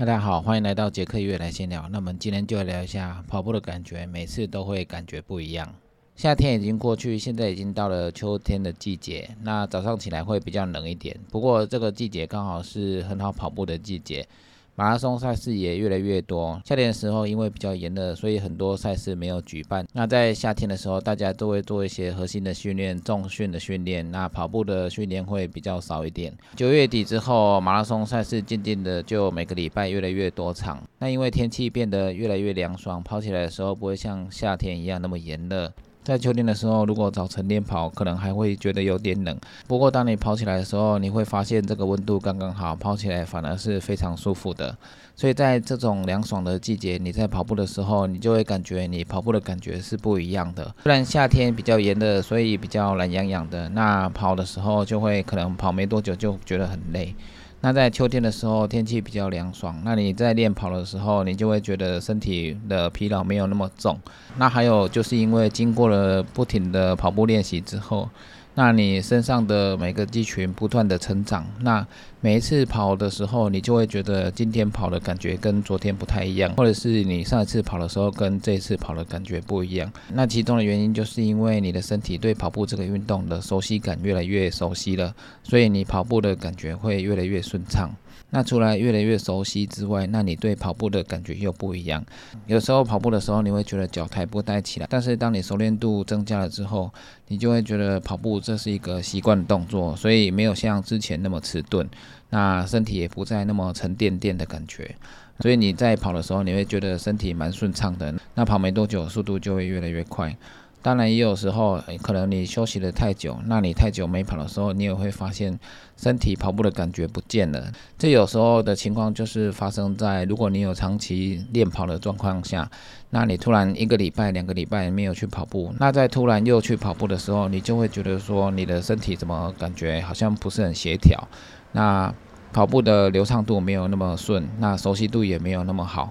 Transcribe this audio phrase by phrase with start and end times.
[0.00, 1.86] 大家好，欢迎来到杰克月来闲聊。
[1.90, 5.74] 那我们今天就来聊一下跑步的感觉，每次都会感觉不一样。
[6.16, 9.28] 夏天已经过去，现在已经到了秋天的季节。
[9.42, 14.26] 那早上起来会比较冷一点，不过这个季节刚好是很好跑步的季节。
[14.74, 16.60] 马拉松赛事也越来越多。
[16.64, 19.86] 夏天的时候，因为比较炎热，所以很多赛事没有举办。
[19.92, 24.10] 那在夏天的时候，大家都会做一些核心的训练、重训的训练。
[24.10, 26.32] 那跑步的训练会比较少一点。
[26.56, 30.82] 九月底之后，马拉松赛事渐渐的就每个礼拜越来越多场。
[30.98, 35.70] 那因为天气变得越来越凉爽，跑起来的时候不会像夏天一样那么炎热。
[36.10, 39.38] 在秋天的时候，如果早晨练跑，可能还会觉得有点冷。
[39.68, 44.76] 不过，当你跑起来的时候，你会发现这个温度刚刚好，跑起来反而是非常舒服的。
[45.14, 50.74] 所以在这种凉爽的季节，你在跑步的时候，你就会感觉你跑步的感觉是不一样的。
[50.82, 57.14] 虽然夏天比较炎热，所以比较懒洋洋的，那跑的时候就会可能跑没多久就觉得很累。
[57.60, 63.98] 那在秋天的时候，天气比较凉爽，那你在练跑的时候，你就会觉得身体的疲劳没有那么重。
[64.38, 68.08] 那还有就是因为经过了不停的跑步练习之后。
[68.54, 71.86] 那你身上的每个肌群不断的成长，那
[72.20, 79.90] 每一次跑的时候，你就会觉得今天跑的感觉跟昨天不太一样，或者是你上一次跑的时候跟这一次跑的感觉不一样。
[80.12, 87.90] 那其中的原因就是因为你的身体对跑步这个运动的熟悉感越来越熟悉了，所以你跑步的感觉会越来越顺畅。
[88.30, 92.04] 那除了越来越熟悉之外，那你对跑步的感觉又不一样。
[92.46, 96.90] 有时候跑步的时候，你会觉得脚抬不带起来，但是当你熟练度增加了之后，
[97.28, 101.88] 你就会觉得跑步这是一个习惯的动作，所以没有像之前那么迟钝，
[102.28, 104.94] 那身体也不再那么沉甸甸的感觉。
[105.40, 108.14] 所以你在跑的时候，你会觉得身体蛮顺畅的。
[108.34, 110.36] 那跑没多久，速度就会越来越快。
[110.82, 115.58] 当然，也有时候可能你休息的太久，那你太久没跑的时候，你也会发现
[115.96, 117.70] 身体跑步的感觉不见了。
[117.98, 122.70] 这有时候的情况就是发生在如果你有长期练跑的状况下，
[123.10, 131.28] 那你突然一个礼拜、两个礼拜没有去跑步，那在突然又去跑步的时候，你就会觉得说你的身体怎么感觉好像不是很协调，
[131.72, 132.12] 那
[132.52, 136.10] 跑步的流畅度没有那么顺，那熟悉度也没有那么好。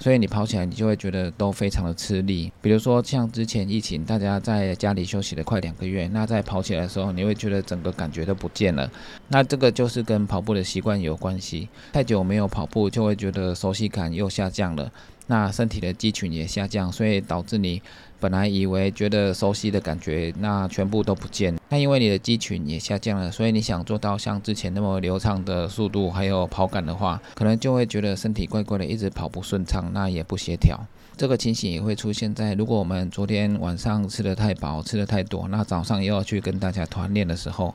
[0.00, 2.50] 所以你跑起来，你就会觉得都非常的吃力。
[2.62, 8.90] 比如说像之前疫情，大家在家里休息了快两个月，那在跑起来的时候，你会觉得整个感觉都不见了。
[9.28, 11.68] 那这个就是跟跑步的习惯有关系。
[11.92, 14.90] 太久没有跑步，就会觉得熟悉感又下降了。
[15.30, 17.80] 那身体的肌群也下降，所以导致你
[18.18, 21.56] 本来以为觉得熟悉的感觉，那全部都不见。
[21.68, 30.76] 那因为你的肌群也下降了，所以你想做到像之前那么流畅的速度还有跑感的话，可能就会觉得身体怪怪的，一直跑不顺畅，那也不协调。
[31.16, 37.72] 这个情形也会出现在如果我们昨天晚上吃的太饱，吃的太多，那早上又要去跟大家团练的时候。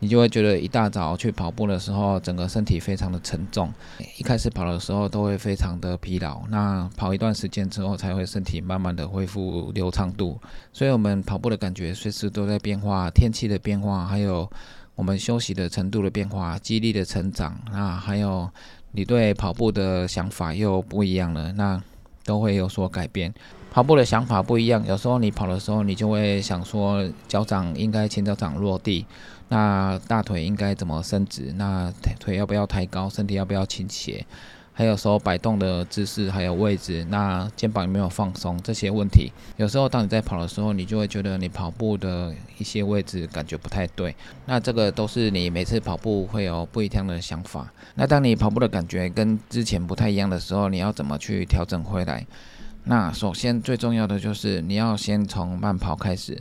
[0.00, 3.72] 你就会觉得一大早去跑步的时候，整个身体非常的沉重。
[4.16, 10.40] 一开始跑的时候都会非常的疲劳，那跑一段时间之后，才会身体慢慢的恢复流畅度。
[10.72, 14.48] 所以，我们跑步的感觉随时都在变化，天气的变化，还有
[14.94, 18.48] 我们休息的程度的变化，肌力的成长，那还有
[18.92, 21.82] 你对跑步的想法又不一样了，那
[22.24, 23.34] 都会有所改变。
[23.70, 29.04] 跑步的想法不一样，有时候你跑的时候，你就会想说，脚掌应该前脚掌落地，
[29.48, 31.52] 那大腿应该怎么伸直？
[31.56, 33.08] 那腿要不要抬高？
[33.08, 34.24] 身体要不要倾斜？
[34.72, 38.56] 还有时候摆动的姿势，还有位置，那肩膀有没有放松？
[38.62, 44.14] 这些问题，有时候当你在跑的时候，你就会觉得你跑步的一些位置感觉不太对。
[44.46, 47.68] 那这个都是你每次跑步会有不一样的想法。
[47.96, 52.24] 那当你跑步的感觉跟之前不太一样的时候，你要怎么去调整回来？
[52.84, 56.40] 那首先最重要的就是你要先从慢跑开始，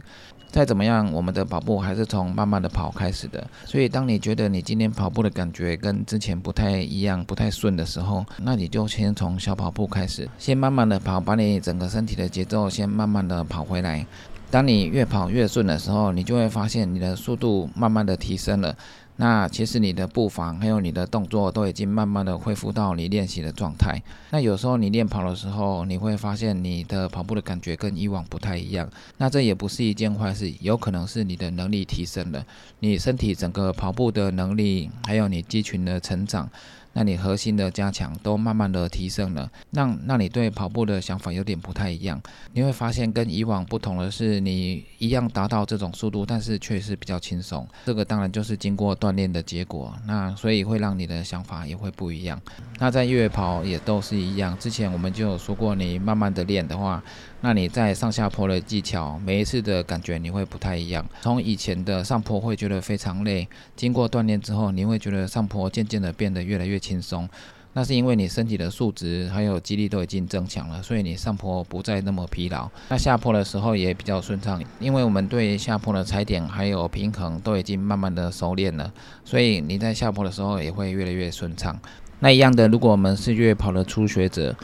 [0.50, 3.46] 再怎么样，我们的跑步还是从慢慢的跑开始的。
[3.66, 14.06] 所以当你觉得你今天跑步的感觉跟之前不太一样、不太顺的时候，那你就先从小跑步开始，先慢慢的跑，把你整个身体的节奏先慢慢的跑回来。
[14.50, 18.74] 当你越跑越顺的时候，你就会发现你的速度慢慢的提升了。
[19.18, 24.02] 那其实你的步伐还有你的动作都已经慢慢的恢复到你练习的状态。
[24.32, 28.90] 那有时候你练跑的时候，你会发现你的跑步的感觉跟以往不太一样。
[29.18, 32.46] 那这也不是一件坏事，有可能是你的能力提升了，
[32.80, 36.50] 你身体整个跑步的能力，还有你肌群的成长。
[36.98, 42.20] 那你核心的加强都慢慢的提升了，让让你对跑步的想法有点不太一样。
[42.54, 47.68] 你会发现跟以往不同的是，你一样达到这种速度，但是却是比较轻松。
[47.86, 49.94] 这个当然就是经过锻炼的结果。
[50.08, 52.42] 那所以会让你的想法也会不一样。
[52.80, 54.58] 那在越野跑也都是一样。
[54.58, 57.04] 之前我们就有说过，你慢慢的练的话。
[57.40, 61.06] 那你在上下坡的技巧，每一次的感觉你会不太一样。
[61.22, 67.28] 从以前的上坡会觉得非常累，经过锻炼之后，你会觉得上坡渐渐的变得越来越轻松。
[67.74, 72.68] 那是因为你身体的素质还有肌力都已经增强了，所以你上坡不再那么疲劳。
[72.90, 78.92] 那下坡的时候也比较顺畅，因为我们对下坡的踩点还有平衡都已经慢慢的熟练了，
[79.24, 81.80] 所以你在下坡的时候也会越来越顺畅。
[82.20, 84.56] 那一样的，如果我们是越跑的初学者，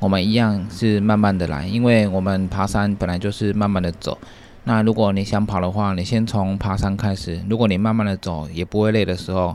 [0.00, 4.16] 我们一样是慢慢的来，因为我们爬山本来就是慢慢的走。
[4.64, 7.42] 那如果你想跑的话，你先从爬山开始。
[7.50, 9.54] 如果你慢慢的走也不会累的时候，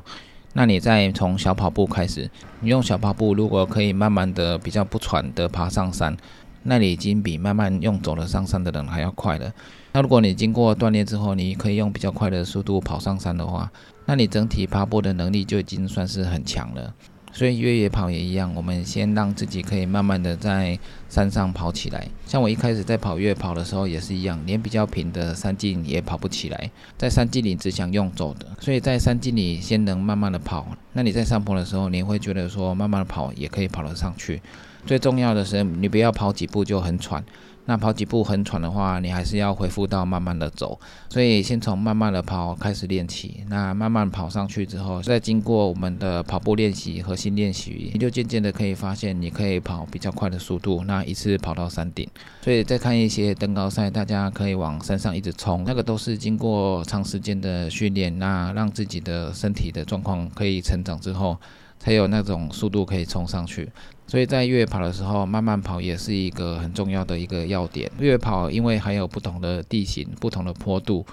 [0.58, 2.28] 那你再从小跑步开始。
[2.62, 6.18] 你用小跑步，如果可以慢慢的、比较不喘的爬上山，
[6.64, 9.54] 那你已经比慢慢用走了上山的人还要快了。
[9.92, 13.72] 那如果你经过锻炼之后，你可以用比较快的速度跑上山的话，
[14.08, 16.92] 那你整体爬坡的能力就已经算是很强了。
[17.38, 20.76] 所以越野跑也一样，我们先让自己可以慢慢的在
[21.08, 22.08] 山上跑起来。
[22.26, 28.48] 像我一开始在跑越野跑的时候也是一样，连比较平的山径也跑不起来，在山径里只想用走的。
[28.60, 34.42] 所以在山径里先能慢慢的跑，那你在上坡的时候，你会觉得说慢慢的跑也可以跑得上去。
[34.88, 37.24] 最重要的是，你不要跑几步就很喘。
[37.68, 40.80] 那跑几步很喘的话，你还是要恢复到慢慢的走。
[41.10, 43.44] 所以先从慢慢的跑开始练起。
[43.50, 52.08] 那慢慢跑上去之后，再经过我们的跑步练习、核心练习，你就渐渐的可以发现，你可以跑比较快的速度，那一次跑到山顶。
[52.42, 61.38] 所以再看一些登高赛，大家可以往山上一直冲，那个都是经过长时间的训练，那让自己的身体的状况可以成长之后。
[61.80, 63.70] 才有那种速度可以冲上去，
[64.08, 67.90] 所以在越野跑的时候，慢慢跑也是一个很重要的一个要点。
[68.00, 71.06] 越野跑因为还有不同的地形、不同的坡度，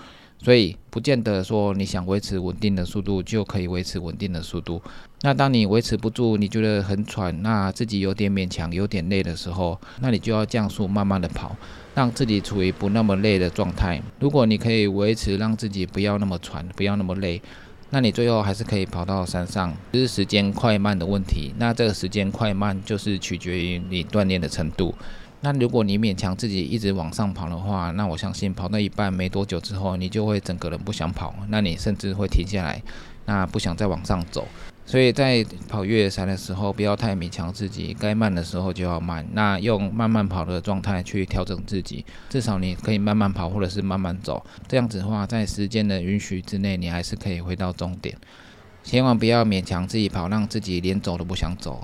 [0.43, 4.81] 所以不见得说你想维持稳定的速度就可以维持稳定的速度。
[5.23, 11.57] 那当你维持不住，你觉得很喘，那自己有点勉强、有点累的时候，那你就要降速，慢慢的跑，
[11.95, 14.03] 让自己处于不那么累的状态。
[14.19, 17.41] 如果你可以维持，让自己不要那么喘，不要那么累。
[17.95, 21.55] 那你最后还是可以跑到山上，只是时间快慢的问题。
[21.59, 24.93] 那这个时间快慢就是取决于你锻炼的程度。
[25.43, 32.83] 那如果你勉强自己一直往上跑的话，那我相信跑到一半没多久之后，你就会整个人不想跑，那你甚至会停下来，
[33.27, 34.49] 那不想再往上走。
[34.87, 39.27] 所以在跑越野赛的时候，不要太勉强自己，该慢的时候就要慢。
[39.33, 44.45] 那用慢慢跑的状态去调整自己，至少你可以慢慢跑，或者是慢慢走。
[44.69, 48.15] 这样子的话，在时间的允许之内，你还是可以回到终点。
[48.83, 51.83] 千万不要勉强自己跑，让自己连走都不想走。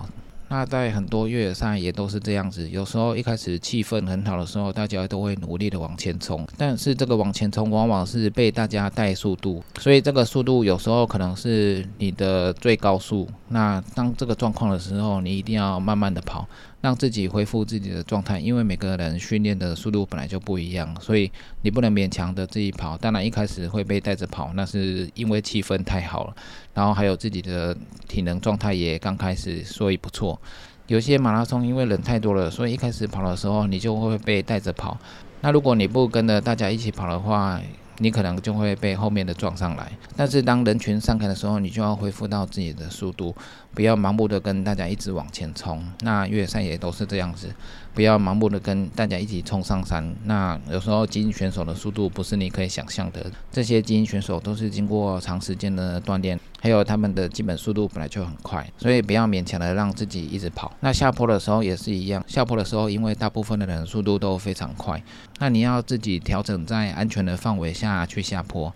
[0.52, 13.28] 那在很多越野赛也都是这样子，有时候一开始气氛很好的时候，大家都会努力的往前冲，但是这个往前冲往往是被大家带速度，所以这个速度有时候可能是你的最高速。
[13.48, 16.48] 那当这个状况的时候，你一定要慢慢的跑。
[16.80, 21.30] 让自己恢复自己的状态，因为每个人训练的速度本来就不一样，所以
[21.62, 22.96] 你不能勉强的自己跑。
[22.96, 26.34] 当然一开始会被带着跑，那是因为气氛太好了，
[26.72, 27.76] 然后还有自己的
[28.08, 30.40] 体能状态也刚开始，所以不错。
[30.86, 34.98] 有些马拉松因为人太多了，所以一开始跑的时候你就会被带着跑。
[35.42, 37.60] 那如果你不跟着大家一起跑的话，
[38.02, 43.34] 你可能就会被后面的撞上来，但是当人群散开的时候，你就要恢复到自己的速度，
[43.74, 45.86] 不要盲目的跟大家一直往前冲。
[46.00, 47.54] 那越野赛也都是这样子，
[47.92, 50.14] 不要盲目的跟大家一起冲上山。
[50.24, 56.40] 那有时候精英选手的速度不是你可以想象的，这些精英选手都是经过长时间的锻炼。
[56.60, 60.72] 还有他们的基本速度本来就很快，所以不要勉强的让自己一直跑。
[60.80, 65.02] 那下坡的时候也是一样，下坡的时候因为大部分的人速度都非常快，
[65.38, 68.72] 那你要自己调整在安全的范围下去下坡。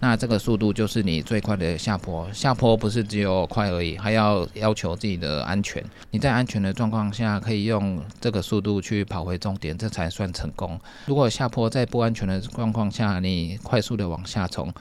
[0.00, 2.32] 那这个速度就是你最快的下坡。
[2.32, 5.84] 下坡不是只有快而已，还要要求自己的安全。
[6.12, 10.78] 你在安全的状况下可以用这个速度去跑回终点，这才算成功。
[11.06, 14.72] 如果下坡在不安全的状况下，你快速的往下冲。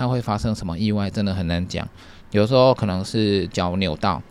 [0.00, 1.86] 它会发生什么意外，真的很难讲。
[2.30, 4.22] 有时候可能是脚扭到，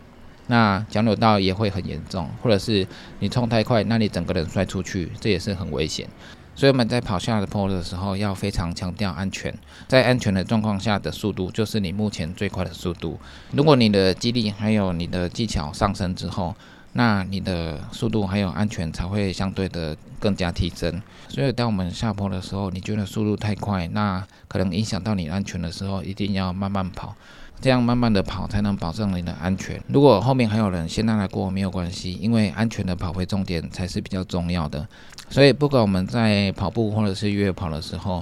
[0.48, 2.84] 那脚扭到也会很严重，或者是
[3.20, 6.08] 你冲太快，那你整个人摔出去，这也是很危险。
[6.56, 9.56] 所以我们在跑下坡的时候，要非常强调安全。
[9.86, 13.20] 在安全的状况下的速度，就是你目前最快的速度。
[13.52, 16.52] 如果你的肌力还有你的技巧上升之后，
[16.92, 21.00] 那你的速度还有安全才会相对的更加提升。
[21.28, 27.14] 所以当我们下坡的时候，你觉得速度太快，那可能影响到你安全的时候，一定要慢慢跑，
[27.60, 29.80] 这样慢慢的跑才能保证你的安全。
[29.86, 34.86] 如果后面还有人先让他过没有关系，因为安全的跑回终点才是比较重要的。
[35.28, 38.20] 所以不管我们在跑步或者是越野跑的时候，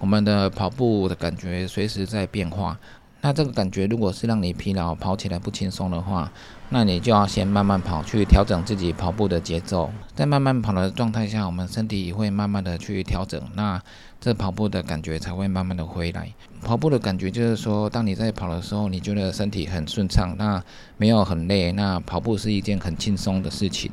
[0.00, 2.76] 我们的跑步的感觉随时在变化。
[3.20, 6.30] 那这个感觉如果是让你疲劳、跑起来不轻松的话，
[6.68, 9.90] 那你就要先慢慢跑，去调整自己跑步的节奏。
[10.14, 13.82] 在慢慢跑的状态下，我们身体也会慢慢的去调整，那
[14.20, 16.32] 这跑步的感觉才会慢慢的回来。
[16.62, 20.62] 跑步的感觉就是说，当你在跑的时候，你觉得身体很顺畅，那
[20.96, 23.90] 没有很累，那跑步是一件很轻松的事情。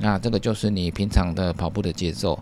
[0.00, 2.38] 那这个就是你平常的跑步的节奏。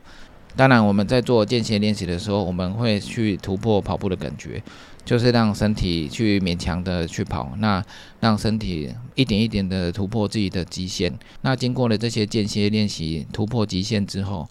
[0.57, 4.63] 当然，我们在做间歇练习的时候，我们会去突破跑步的感觉，
[5.05, 7.85] 就是让身体去勉强的去跑，那
[8.21, 11.13] 让身体一点一点的突破自己的极限。
[11.43, 14.49] 那经过了这些间歇练习突破极限之后，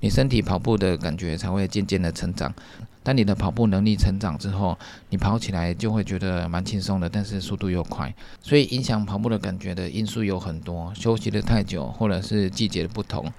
[0.00, 2.52] 你身体跑步的感觉才会渐渐的成长。
[3.02, 4.76] 当你的跑步能力成长之后，
[5.08, 8.14] 你跑起来就会觉得蛮轻松的，但是速度又快。
[8.42, 13.32] 所以影响跑步的感觉的因素有很多，休息的太久，或者是季节的不同。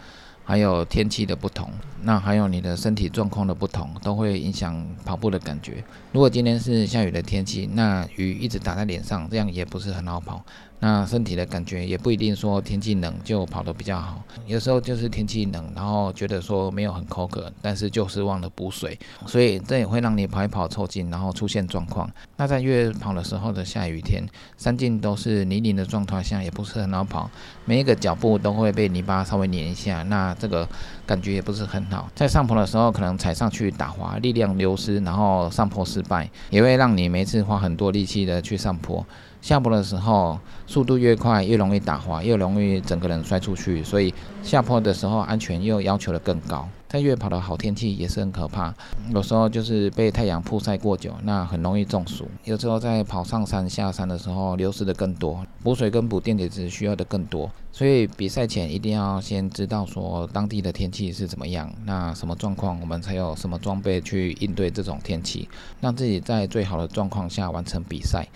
[0.48, 1.70] 还有天气的不同，
[2.04, 5.84] 那还有你的身体状况的不同，都会影响跑步的感觉。
[6.14, 10.42] 如果今天是下雨的天气，那雨一直打在脸上，这样也不是很好跑。
[10.80, 22.08] 那身体的感觉也不一定说天气冷就跑得比较好，有时候就是天气冷，然后觉得说没有很口渴，但是就是忘了补水，所以这也会让你跑一跑抽筋，然后出现状况。
[22.36, 24.24] 那在越跑的时候的下雨天，
[24.56, 27.28] 山径都是泥泞的状态下，也不是很好跑，
[27.66, 30.70] 每一个脚步都会被泥巴稍微粘一下，那这个
[31.08, 32.08] 感觉也不是很好。
[32.14, 39.04] 在上坡的时候，可能踩上去打滑，力量流失，然后上坡失败，也会让你每次花很多力气的去上坡。
[39.48, 43.82] 下坡的时候，速度越快，越容易打滑，越容易整个人摔出去。
[43.82, 44.14] 所以
[44.44, 46.68] 下坡的时候，安全又要求的更高。
[46.90, 48.74] 在越跑的好天气也是很可怕，
[49.14, 52.28] 有时候就是被太阳曝晒过久，那很容易中暑。
[52.44, 57.50] 有时候在跑上山下山的时候，流失的更多，补水跟补电解质需要的更多。
[57.72, 65.48] 所以比赛前一定要先知道说当地的天气是怎么样，那什么状况，我们才有什么装备去应对这种天气，
[65.80, 68.28] 让自己在最好的状况下完成比赛。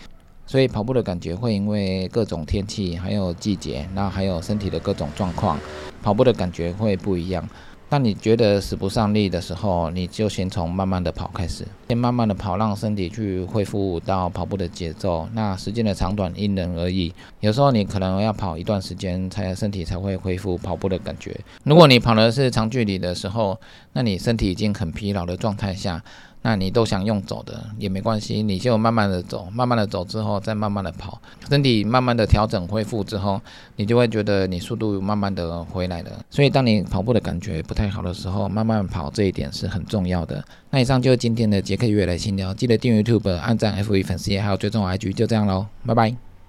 [0.52, 5.58] 所以跑步的感觉会因为各种天气，还有季节，那还有身体的各种状况，
[6.02, 7.48] 跑步的感觉会不一样。
[7.88, 15.26] 当你觉得使不上力的时候，你就先从慢慢的跑开始，先慢慢的跑，让身体去恢复到跑步的节奏。
[15.32, 21.34] 那时间的长短因人而异，有时候你可能要跑一段时间，才身体才会恢复跑步的感觉。
[21.64, 23.58] 如果你跑的是长距离的时候，
[23.94, 26.04] 那你身体已经很疲劳的状态下。
[26.42, 33.40] 那你都想用走的也没关系，你就慢慢的走，慢慢的走之后再慢慢的跑，身体慢慢的调整恢复之后，
[33.76, 36.10] 你就会觉得你速度慢慢的回来了。
[36.30, 40.44] 所以当你跑步的感觉不太好的时候，慢慢跑这一点是很重要的。
[40.70, 46.31] 那以上就是今天的杰克越来新聊，记得订阅 YouTube、按赞 F 一粉丝页，还有追踪 IG，就这样喽，拜拜。